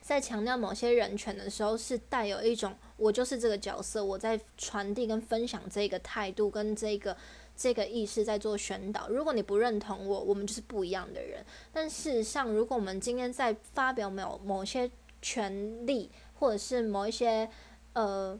[0.00, 7.16] 在强调某些人权的时候，是带有一种我就是这个角色，我在传递跟分享这个态度跟这个
[7.56, 9.08] 这个意识在做宣导。
[9.08, 11.44] 如果你不认同我，我们就是不一样的人。
[11.72, 14.90] 但事实上，如果我们今天在发表某某些
[15.24, 17.48] 权利，或者是某一些
[17.94, 18.38] 呃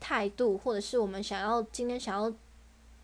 [0.00, 2.32] 态度，或者是我们想要今天想要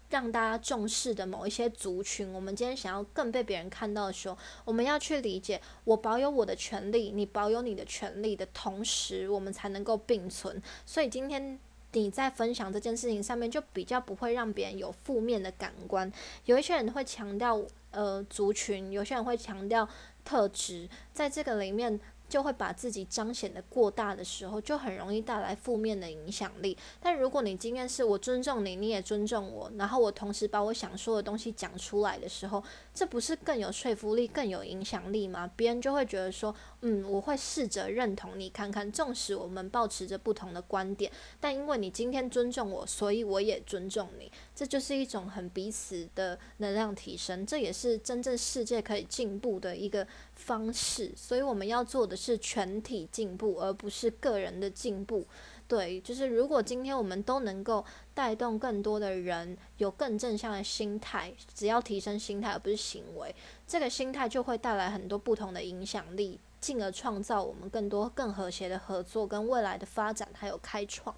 [0.08, 10.62] 让大家重视的某一些族群，我们今天想要更被别人看到的时候，我们要去理解，我保有我的权利，你保有你的权利的同时，我们才能够并存。
[10.86, 11.58] 所以今天
[11.92, 16.10] 你在分享这件事情上面就比较不会让别人有负面的感官。
[16.46, 19.86] 有一些人会强调呃族群，有些人会强调
[20.24, 22.00] 特质，在这个里面。
[22.34, 26.76] 就会把自己彰显的过大的时候，就很容易带来负面的影响力。
[27.00, 32.60] 但如果你今天是我尊重你，你也尊重我，然后我同时把我想说的东西讲出来的时候，
[32.92, 35.48] 这不是更有说服力、更有影响力吗？
[35.54, 38.90] 别人就会觉得说，嗯，我会试着认同你看看。
[38.90, 44.32] 纵使我们保持着不同的观点，但因为你今天尊重我，所以我也尊重你。
[44.54, 51.12] 这就是一种很彼此的能量提升，这也是真正世界可以进步的一个方式。
[51.16, 55.26] 所以我们要做的是全体进步，而不是个人的进步。
[55.66, 63.34] 对，就是如果今天我们都能够带动更多的人有更正向的心态，只要提升心态而不是行为，
[63.66, 71.16] 这个心态就会带来很多不同的影响力，进而创造我们更多更和谐的合作跟未来的发展还有开创。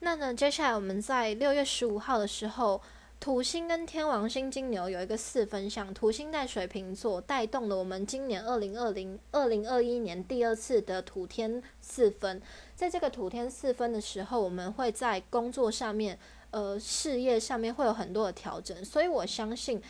[0.00, 0.32] 那呢？
[0.32, 2.80] 接下来我们在六月十五号的时候，
[3.18, 12.40] 土星跟天王星金牛有一个四分相，土星在水瓶座，带动了我们今年二零二零二零二一年第二次的土天四分。
[12.76, 16.16] 在这个土天四分的时候，我们会在工作上面、
[16.52, 18.84] 呃事业上面会有很多的调整。
[18.84, 19.82] 所以我相信，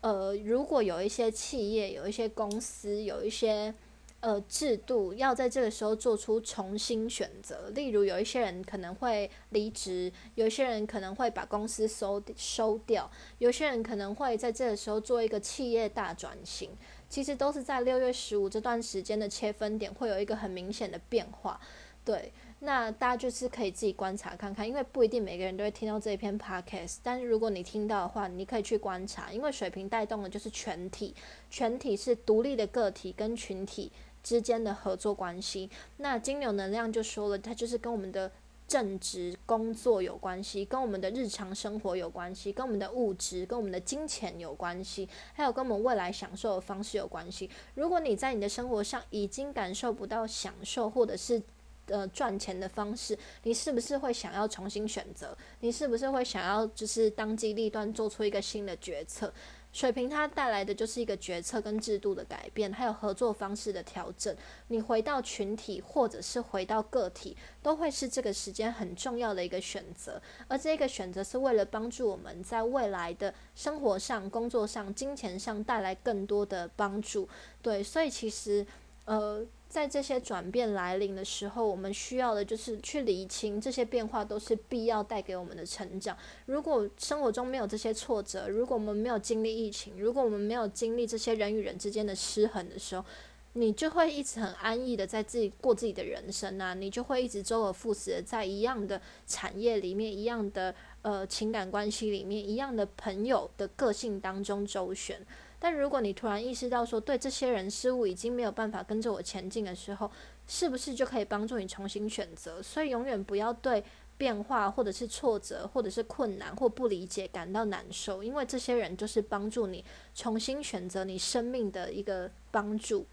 [0.00, 3.72] 呃，如果有一些企业、有一些公司、有一些
[4.20, 7.70] 呃，制度要在这个时候做出重新选择。
[7.74, 16.70] 例如，有一些人可能会离职，有一些人可能会把公司收收掉，有些人可能会在这个时候做一个企业大转型。
[17.08, 21.60] 其实都是在六月十五这段时间的切分点，会有一个很明显的变化。
[22.04, 26.96] 对，那大家就是可以自己观察看看，因为不一定每个人都会听到这一篇 podcast。
[27.02, 31.14] 但是如果你听到的话，你可以去观察，因为水平带动的就是全体，
[31.50, 33.92] 全体是独立的个体跟群体。
[34.26, 38.28] 之间的合作关系，那金牛能量就说了，它就是跟我们的
[38.66, 47.48] 正职工作有关系，跟我们的日常生活有关系，跟我们的物质、跟我们的金钱有关系，还有跟我们未来享受的方式有关系。
[47.76, 51.40] 如果你在你的生活上已经感受不到享受，或者是
[51.86, 55.38] 呃赚钱的方式，你是不是会想要重新选择？
[55.60, 59.32] 你是不是会想要就是当机立断做出一个新的决策？
[59.76, 64.34] 水平它带来的就是一个决策跟制度的改变，还有合作方式的调整。
[64.68, 70.18] 你回到群体或者是回到个体，都会是这个时间很重要的一个选择。
[70.48, 77.28] 而这个选择是为了帮助我们在未来的生活上、工作上、金钱上带来更多的帮助。
[77.60, 78.66] 对，所以其实，
[79.04, 79.44] 呃。
[79.76, 86.16] 在这些转变来临的时候，我们需要的就是去理清这些变化都是必要带给我们的成长。
[86.46, 93.04] 如果生活中没有这些挫折，如果我们没有经历疫情，如果我们没有经历这些人与人之间的失衡的时候，
[93.52, 105.20] 你就会一直很安逸的在自己过自己的人生啊，你就会一直周而复始的在一样的产业里面、一样的呃情感关系里面、一样的朋友的个性当中周旋。
[105.58, 110.10] 但如果你突然意识到说，对这些人事物已经没有办法跟着我前进的时候，
[110.46, 112.62] 是不是就可以帮助你重新选择？
[112.62, 113.82] 所以永远不要对
[114.18, 123.06] 变化或者是挫折或者是困难或不理解感到难受，因为这些人就是帮助你重新选择你生命的一个帮助。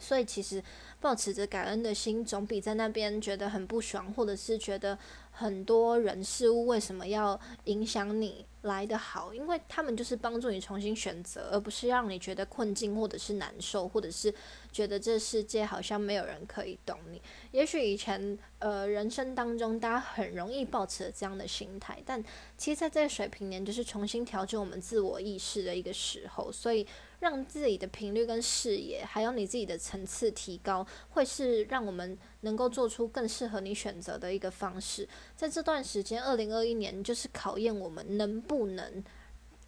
[0.00, 0.62] 所以其实
[1.00, 4.96] 保持着感恩的心，总比在那边觉得很不爽，或者是觉得
[5.38, 8.44] 很多人事物为什么要影响你。
[8.62, 14.34] 来的好，因为他们就是帮助你重新选择，而不是让你觉得困境或者是难受，或者是
[14.72, 17.22] 觉得这世界好像没有人可以懂你。
[17.52, 22.22] 也许以前呃人生当中大家很容易抱持这样的心态，但
[22.58, 26.84] 其实在这个水平年就是重新调整我们自我意识的一个时候，所以
[27.20, 32.18] 让自己的频率跟视野，还有你自己的层次提高，会是让我们。
[32.42, 39.02] 能够做出更适合你选择的一个方式，在这段时间，二零二一年就是考验我们能不能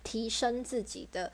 [0.05, 1.33] 提升自己的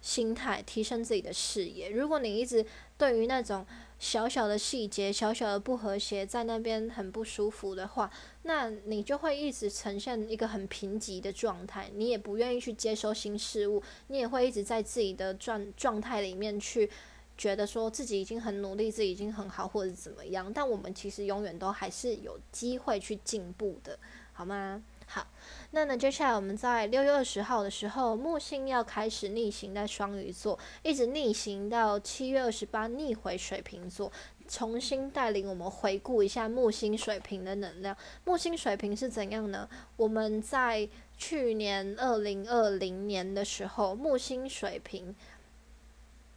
[0.00, 1.90] 心态，提升自己的视野。
[1.90, 2.64] 如果你一直
[2.96, 3.66] 对于那种
[3.98, 8.10] 小小的细节、小小的不和谐，在那边很不舒服的话，
[8.42, 16.90] 那你就会一直呈现一个很贫瘠的状态，你也不愿意去接收新事物，你也会一直在自己的状状态里面去。
[17.38, 20.50] 觉得说自己已经很努力，自己已经很好，或者怎么样？
[20.50, 23.98] 但我们其实永远都还是有机会去进步的，
[24.32, 24.82] 好吗？
[25.08, 25.26] 好，
[25.70, 34.10] 那呢，接下来我们在六月二十号的时候，木星要开始逆行在双鱼座，一直逆行到七月二十八，逆回水瓶座，
[34.48, 37.96] 重新带领我们回顾一下木星水瓶的能量。
[38.24, 39.68] 木星水瓶是怎样呢？
[39.96, 45.14] 我们在去年二零二零年的时候，木星水瓶，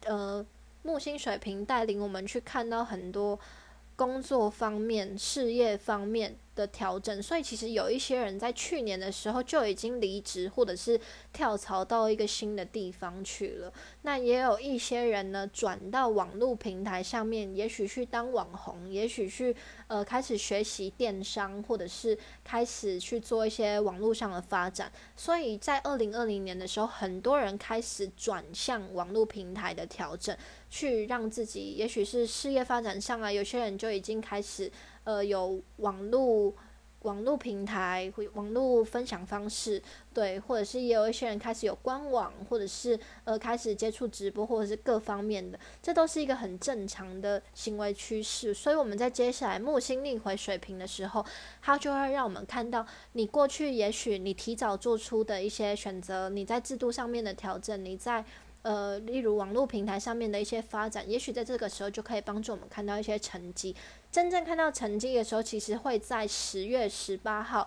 [0.04, 0.46] 呃。
[0.82, 3.38] 木星水平带领我们去看到很多
[4.00, 6.66] 工作方面、事业方面的。
[6.72, 11.00] 调整，所以其实有一些人在去年的时候就已经离职，或者是
[11.32, 13.72] 跳槽到一个新的地方去了。
[14.02, 19.56] 那也有一些人呢，转到网络平台上面，也许去当网红，也许去
[19.88, 24.92] 呃开始学习电商，或者是开始去做一些网络上的发展。
[25.16, 30.36] 所以在二零二零年的时候，很多人开始转向网络平台的调整，
[30.70, 34.70] 去让自己，也许是事业发展上啊，有些人就已经开始。
[35.02, 36.54] 呃，有网络
[37.00, 48.52] 网络平台、网络分享方式，对，或者是也有一些人开始有官网，或者是呃开始接触直播，或者是各方面的，这都是一个很正常的行为趋势。
[48.52, 51.24] 所以我们在接下来木星逆回水平的时候，
[51.62, 58.22] 它就会让我们看到，你过去也许你提早做出的一些选择，你在制度上面的调整，你在。
[58.62, 63.74] 呃，例如网络平台上面的一些发展，也许在这个时候就可以帮助我们看到一些成绩。
[64.10, 67.66] 真正看到成绩的时候，其实会在十月十八号。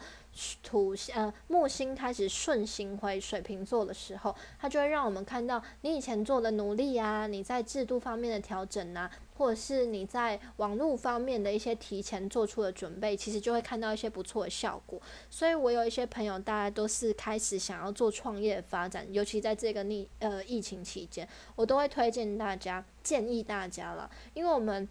[0.64, 9.08] 土呃木星开始顺行回水瓶座的时候，它就会让我们看到你以前做的努力啊，你在制度方面的调整啊，
[9.44, 15.02] 或者是你在网络方面的一些提前做出的准备，其实就会看到一些不错的效果。
[15.30, 21.28] 所以我有一些朋友，大家都是开始想要做创业发展，尤其在这个逆呃疫情期间，
[21.58, 24.88] 我都会推荐大家，建议大家了，因为我们。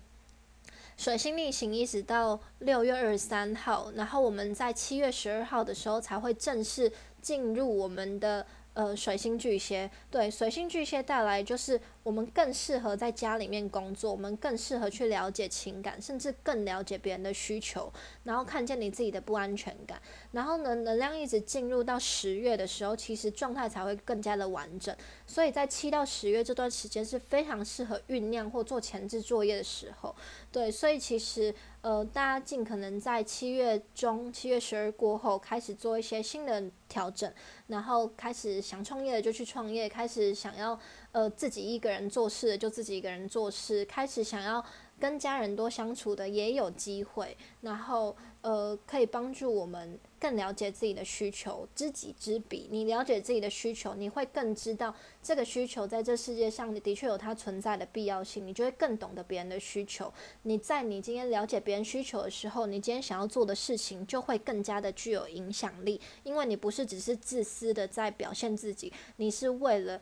[0.99, 6.93] 水星逆行一直到六月二十三号，然后我们在七月十二号的时候才会正式
[7.23, 8.47] 进入我们的。
[8.75, 17.93] 呃，水星巨蟹，对，水星巨蟹带来就是我们更适合在家里面工作，我们更适合去了解情感，甚至更了解别人的需求，
[18.25, 20.01] 然后看见你自己的不安全感，
[20.31, 24.97] 然后呢，能量一直进入到十月的时候，其实状态才会更加的完整。
[25.27, 30.17] 所以在七到十月这段时间是非常适合酝酿或做前置作业的时候，
[30.53, 31.53] 对，所以其实。
[31.83, 37.29] 呃，大家尽可能在七月中、七月十二过后开始做一些新的调整，
[37.67, 40.79] 然后开始想创业的就去创业，开始想要
[41.11, 44.65] 呃自己一个人做事的就自己一个人做事，开始想要。
[45.03, 52.69] 跟家人多相处的也有机会，然后呃可以帮助我们更了解自己的需求，知己知彼。
[52.71, 60.13] 你了解自己的需求，你会更知道这个需求在这世界上的确有它存在的必要性，你就会更懂得别人的需求。
[60.43, 70.01] 你在你今天了解别人需求的时候，你今天想要做的事情就会更加的具有影响力，因为你不是只是自私的在表现自己，你是为了。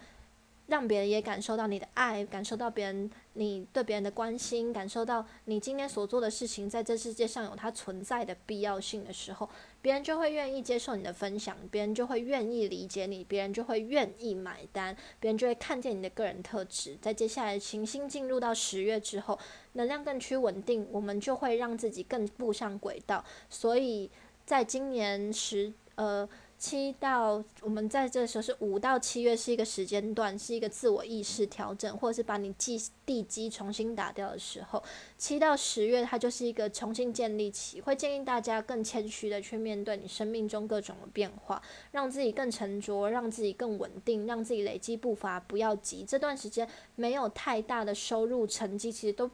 [0.70, 9.48] 让别人也感受到你的爱，感受到别人你对别人的关心，感受到你今天所做的事情在这世界上有它存在的必要性的时候，
[9.82, 16.96] 别人就会愿意接受你的分享，别人就会愿意理解你，别人就会愿意买单，别人就会看见你的个人特质。
[17.02, 19.36] 在接下来行星进入到十月之后，
[19.72, 23.24] 能量更趋稳定，我们就会让自己更步上轨道。
[23.48, 24.08] 所以
[24.46, 26.28] 在今年十呃。
[26.60, 34.82] 七到我们在这时候是五到七月是一个时间段，是一个自我意识调整，或者是把你基地基重新打掉的时候。
[35.16, 46.04] 七到十月它就是一个重新建立起，会建议大家更谦虚的去面对你生命中各种的变化，让自己更沉着，让自己更稳定，让自己累积步伐，不要急。
[46.06, 49.30] 这段时间没有太大的收入成绩，其实都。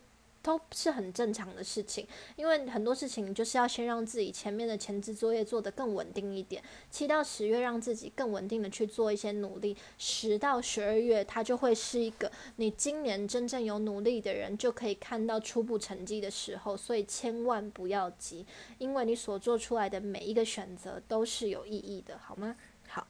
[0.46, 6.62] 都是很正常的事情，因为很多事情就是要先让自己前面的前置作业做得更稳定一点。
[6.88, 18.46] 七到十月让自己更稳定的去做一些努力，十到十二月它就会是一个你今年真正有努力的人就可以看到初步成绩的时候，所以千万不要急，
[18.78, 22.54] 因为你所做出来的每一个选择都是有意义的，好吗？
[22.86, 23.04] 好，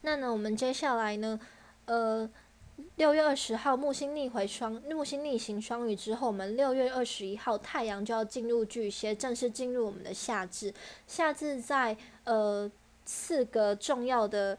[0.00, 1.38] 那呢，我们接下来呢，
[1.84, 2.28] 呃。
[2.96, 10.72] 六月二十号，木星逆回双木星逆行双鱼之后，我们六月二十一号太阳就要进入巨蟹，正式进入我们的夏至。
[11.06, 12.70] 夏至在呃
[13.04, 14.58] 四个重要的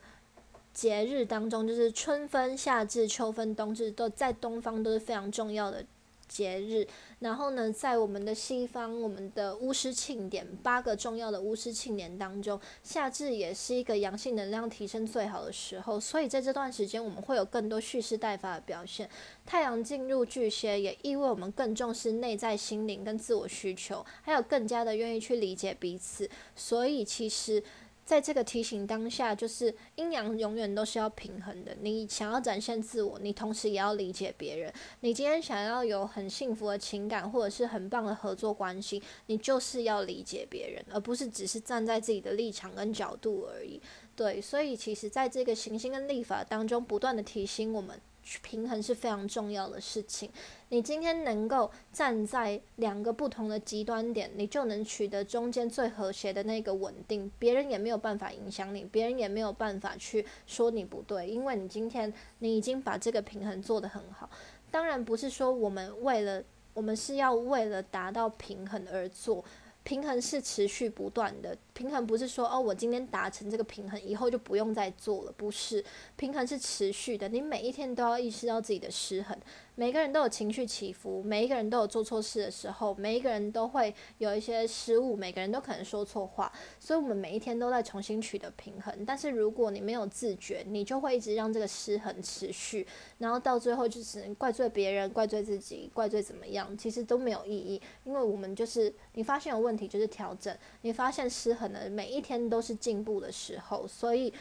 [0.73, 5.85] 节日当中，就是春分、夏至、秋分、冬至，都在东方都是非常重要的。
[6.29, 6.87] 节日，
[7.19, 19.09] 然后呢，在我们的西方，我们的巫师庆典八个重要的巫师庆典当中，夏至也是一个阳性能量提升最好的时候，所以在这段时间，我们会有更多蓄势待发的表现。
[19.45, 26.29] 太阳进入巨蟹，也意味我们更重视内在心灵跟自我需求，还有更加的愿意去理解彼此。
[26.55, 27.63] 所以其实。
[28.09, 31.77] 在这个提醒当下，就是阴阳永远都是要平衡的。
[31.79, 34.73] 你想要展现自我，你同时也要理解别人。
[35.01, 43.79] 你今天想要有很幸福的情感，或者是很棒的合作关系，你就是要理解别人，而不是只是站在自己的立场跟角度而已。
[44.15, 48.01] 对，所以其实在这个行星跟历法当中，不断的提醒我们。
[48.43, 50.29] 平衡是非常重要的事情。
[50.67, 64.29] 你今天能够站在两个不同的极端点，你就能取得中间最和谐的那个稳定，别人也没有办法影响你，别人也没有办法去说你不对，因为你今天你已经把这个平衡做得很好。
[64.69, 66.43] 当然不是说我们为了
[66.75, 69.43] 我们是要为了达到平衡而做。
[69.89, 75.83] 平衡是持续不断的，平衡不是说哦，我今天达成这个平衡，以后就不用再做了，不是，
[76.15, 79.35] 平衡是持续的，你每一天都要意识到自己的失衡。
[79.79, 86.51] 每个人都有情绪起伏，每一个人都有做错事的时候，每一个人都会有一些失误，每个人都可能说错话，
[86.81, 89.05] 所以我们每一天都在重新取得平衡。
[89.05, 92.85] 但是如果你没有自觉，你就会一直让这个失衡持续，
[93.19, 97.81] 然后到最后就只能怪罪别人、怪罪自己、怪罪怎么样，其实都没有意义。
[98.03, 104.33] 因为我们就是你发现有问题就是调整，你发现失衡的每一天都是进步的时候，所以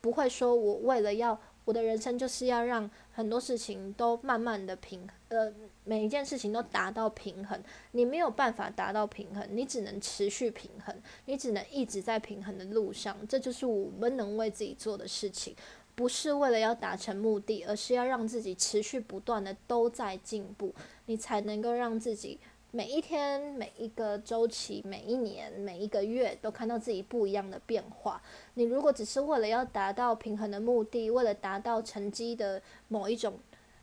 [0.00, 1.40] 不会说我为了要。
[1.64, 5.52] 我的人生就是要让很多事情都慢慢的平，呃，
[5.84, 7.62] 每一件事情都达到平衡。
[7.92, 10.94] 你没有办法达到平衡，你只能持续平衡，
[11.26, 13.16] 你只能一直在平衡的路上。
[13.28, 15.54] 这就是我们能为自己做的事情，
[15.94, 20.74] 不是为了要达成目的，而是要让自己持续不断的都在进步，
[21.06, 22.40] 你才能够让自己。
[22.72, 28.22] 每一天、每一个周期、每一年、每一个月，都看到自己不一样的变化。
[28.54, 33.36] 你如果只是为了要达到平衡的目的，为了达到成绩的某一种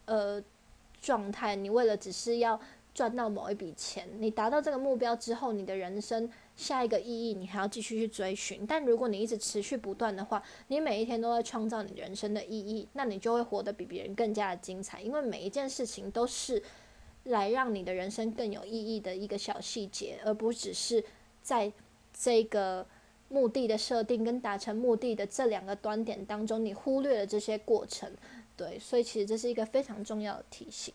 [0.06, 0.42] 呃
[1.02, 2.58] 状态，你为了只是要
[2.94, 8.66] 赚到某一笔钱，你达到这个目标之后，你的人生下一个意义，你还要继续去追寻。
[8.66, 16.64] 但如果你一直持续不断的话，你每一天都在创造你人生的意义，那你就会活得比别人更加的精彩，因为每一件事情都是。
[17.28, 21.04] 来让你的人生更有意义的一个小细节，而不只是
[21.42, 21.72] 在
[22.14, 22.86] 这个
[23.30, 28.12] 目的的设定跟达成目的的这两个端点当中，你忽略了这些过程。
[28.56, 30.94] 对，所以其实这是一个非常重要的提醒。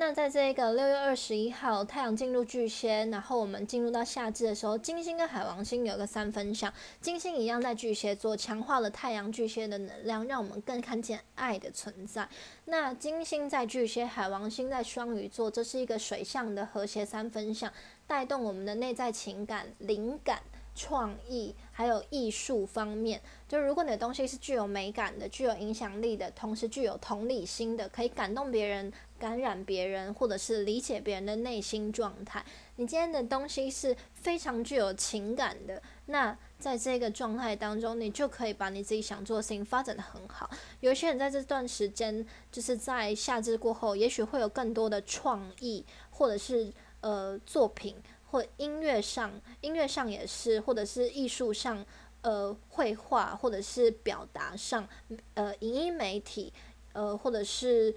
[0.00, 12.28] 那在这个六月二十一号，太阳进入巨蟹，然后我们进入到夏至的时候，金星跟海王星有个三分相，金星一样在巨蟹座，强化了太阳巨蟹的能量，让我们更看见爱的存在。
[12.66, 17.72] 那金星在巨蟹，海王星在双鱼座，这是一个水象的和谐三分相，
[18.06, 20.38] 带动我们的内在情感、灵感。
[20.78, 32.44] 创意还有艺术方面，就如果你的东西是具有美感的、具有影响力的，同时具有同理心的，可以感动别人、感染别人，或者是理解别人的内心状态，
[32.76, 40.48] 你今天的东西是非常具有情感的，那在这个状态当中，你就可以把你自己想做的事情发展的很好。
[40.78, 47.96] 有些人在这段时间，就是在夏至过后，也许会有更多的创意，或者是呃作品。
[48.30, 51.84] 或音乐上，音乐上也是，或者是艺术上，
[52.20, 54.88] 呃，绘画，或者是表达上，
[55.34, 56.52] 呃，影音媒体，
[56.92, 57.94] 呃，或者是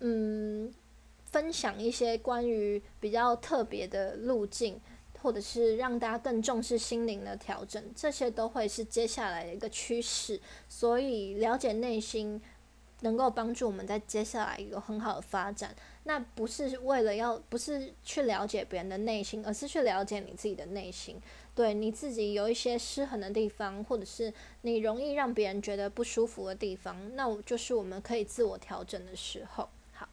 [0.00, 0.72] 嗯，
[1.24, 4.80] 分享一些关于比较特别的路径，
[5.20, 10.40] 或者是让大家更重视心灵的调整，这些都会是接下来的一个趋势。
[10.68, 12.40] 所以，了解内心。
[13.02, 15.72] 能够帮助我们在接下来有很好的发展，
[16.04, 21.20] 那不是为了要，不是去了解别人的内心，而是去了解你自己的内心。
[21.54, 24.32] 对你自己有一些失衡的地方，或者是
[24.62, 29.68] 你容易让别人觉得不舒服的地方，那我就是我们可以自我调整的时候。
[29.92, 30.08] 好，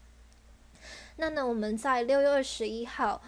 [1.15, 3.21] 那呢，我们在六月二十一号。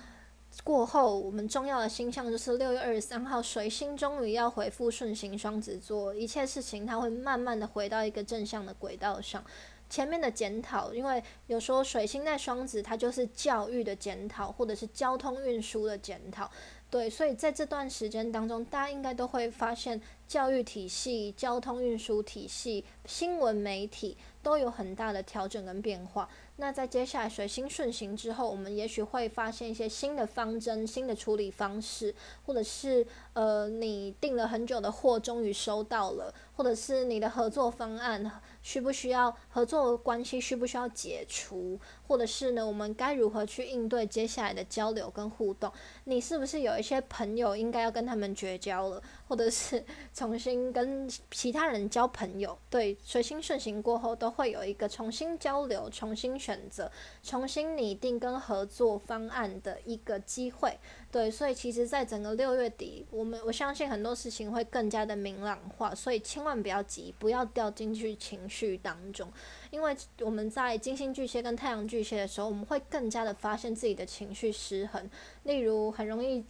[0.63, 9.43] 过后，我们重要的星象就是六月二十三号，水星终于要回复顺行双子座，一切事情它会慢慢的回到一个正向的轨道上。
[9.89, 16.49] 前面的检讨，因为有时候水星在双子，它就是教育的检讨，或者是交通运输的检讨。
[16.89, 26.27] 对，所以在这段时间当中，大家应该都会发现，教育体系、交通运输体系、新闻媒体都有很大的调整跟变化。
[26.57, 32.13] 那在接下来水星顺行之后，我们也许会发现一些新的方针、新的处理方式，
[32.45, 41.79] 或者是呃，你订了很久的货终于收到了，或者是你的合作方案需不需要合作关系需不需要解除，
[42.11, 45.73] 或者是呢，我们该如何去应对接下来的交流跟互动？
[46.03, 49.83] 你是不是有一些朋友应该要跟他们绝交了，或者是
[50.13, 52.55] 重新跟其他人交朋友？
[52.69, 56.51] 对，随心顺行过后都会有一个重新交流、重新选。
[56.51, 56.91] 选择
[57.23, 60.77] 重新拟定跟合作方案的一个机会，
[61.09, 69.31] 对，所以其实，在整个六月底，我们我相信很多事情会更加的明朗化，所以千万不要急，不要掉进去情绪当中，
[69.69, 75.09] 因为我们在金星巨蟹跟太阳巨蟹的时候，我们会更加的发现自己的情绪失衡，
[75.43, 76.43] 例如很容易。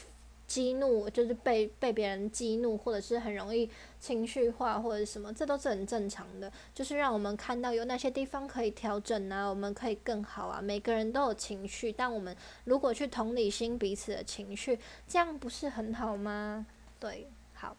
[0.48, 3.70] 激怒，就是被被别人激怒，或者是很容易
[4.02, 6.52] 情绪化或者什么，这都是很正常的。
[6.76, 10.62] 就是让我们看到有哪些地方可以调整啊，我们可以更好啊。
[10.62, 12.36] 每个人都有情绪，但我们
[12.66, 14.78] 如果去同理心彼此的情绪，
[15.08, 16.66] 这样不是很好吗？
[17.00, 17.78] 对，好。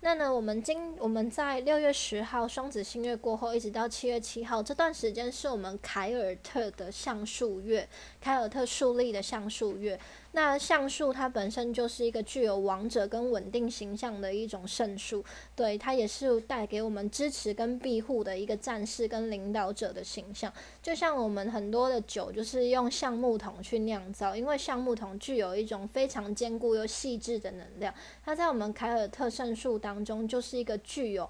[0.00, 7.88] 那呢，我们今我们在六月十号双子星月过后，一直到七月七号这段时间，是我们凯尔特的橡树月，
[8.20, 9.98] 凯尔特树立的橡树月。
[10.32, 15.24] 那橡树它本身就是一个具有王者跟稳定形象的一种圣树，
[15.56, 20.52] 对它也是带给我们支持跟庇护的一个战士跟领导者的形象。
[20.82, 27.92] 就像我们很多的酒就是用橡木桶去酿造，因为橡木桶具有一种非常坚固又细致的能量。
[28.22, 31.28] 它在我们凯尔特圣树当中就是一个具有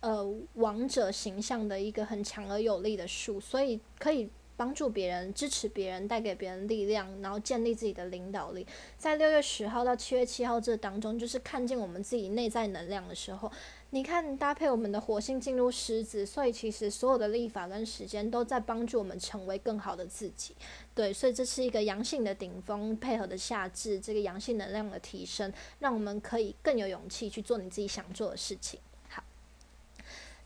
[0.00, 4.28] 呃王者形象的一个很强而有力的树，所以可以。
[4.60, 8.66] 帮助别人、支持别人、带给别人力量，然后建立自己的领导力。
[8.98, 13.50] 在六月十号到七月七号这当中，就是看见我们自己内在能量的时候。
[13.92, 20.54] 你看，搭配我们的火星进入狮子，所以其实所有的历法跟时间都在帮助我们成为更好的自己。
[20.94, 28.78] 对，所以这是一个阳性的顶峰配合的夏至，这个阳性能量的提升，让我们可以更有勇气去做你自己想做的事情。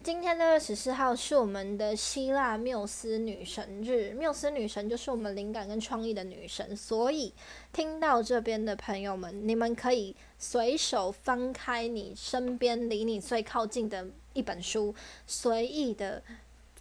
[0.05, 7.33] 今天六月十四号是我们的希腊缪斯女神日，缪斯女神就是我们灵感跟创意的女神，所以
[7.73, 14.95] 听到这边的朋友们，你们可以随手翻开你身边离你最靠近的一本书，
[15.27, 16.23] 随意的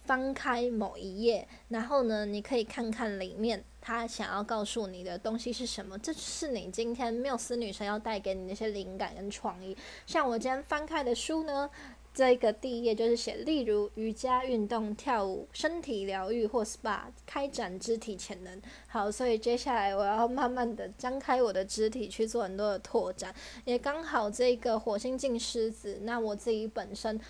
[0.04, 9.74] 翻开某一页，然后呢，你可以看看里面他想要告诉你的东西是什么，这是你今天缪斯女神要带给你那些灵感跟创意。
[10.06, 11.70] 像我今天翻开的书呢。
[12.14, 18.62] 这个第一页就是写，例如瑜伽运动、跳舞、身体疗愈或 SPA，开展肢体潜能。
[18.86, 23.34] 好，所以接下来我要慢慢的张开我的肢体去做很多的拓展，
[23.64, 27.20] 也刚好这个火星进狮子，那我自己本身。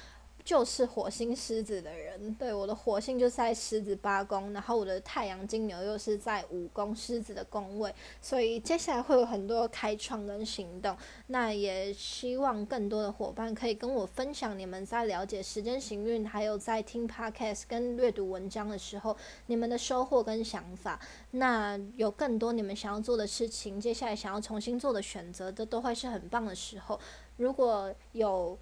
[0.45, 10.95] 就是火星狮子的人，对我的火星就在狮子八宫，然后我的太阳金牛又是在五宫狮子的宫位，所以接下来会有很多开创跟行动。
[11.28, 19.16] 那也希望更多的伙伴可以跟我分享你们在了解时间行运，还有在听 podcast 跟阅读文章的时候，
[19.47, 21.01] 你们的收获跟想法。
[21.30, 27.01] 那有更多你们想要做的事情，接下来想要重新做的选择，这都会是很棒的时候。
[27.38, 28.59] 如果有。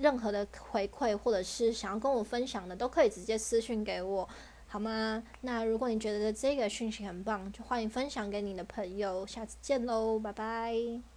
[0.00, 4.28] 任何的回馈或者是想要跟我分享的，都可以直接私信给我，
[4.66, 5.22] 好吗？
[5.42, 9.26] 那如果你觉得这个讯息很棒，就欢迎分享给你的朋友。
[9.26, 11.13] 下次见喽，拜拜。